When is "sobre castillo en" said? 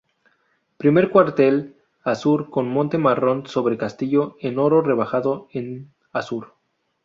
3.45-4.57